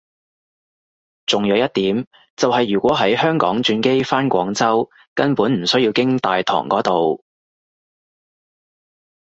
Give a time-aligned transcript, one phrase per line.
[1.27, 7.23] 仲有一點就係如果喺香港轉機返廣州根本唔需要經大堂嗰度